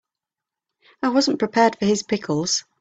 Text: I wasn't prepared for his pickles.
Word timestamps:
I 1.03 1.09
wasn't 1.09 1.37
prepared 1.37 1.77
for 1.77 1.85
his 1.85 2.01
pickles. 2.01 2.63